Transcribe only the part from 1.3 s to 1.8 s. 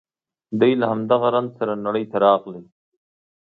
رنځ سره